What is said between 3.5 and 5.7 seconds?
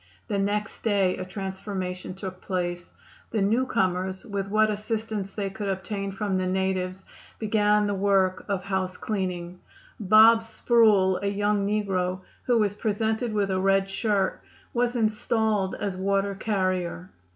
comers, with what assistance they could